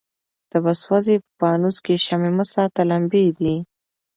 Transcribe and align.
ته 0.49 0.57
به 0.63 0.73
سوځې 0.81 1.15
په 1.23 1.29
پانوس 1.39 1.77
کي 1.85 1.95
شمعي 2.05 2.31
مه 2.37 2.45
ساته 2.53 2.81
لمبې 2.91 3.25
دي 3.39 3.55